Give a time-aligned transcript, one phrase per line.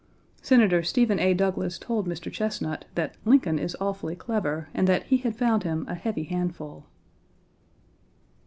[0.41, 1.35] Senator Stephen A.
[1.35, 2.31] Douglas told Mr.
[2.33, 6.87] Chesnut that "Lincoln is awfully clever, and that he had found him a heavy handful."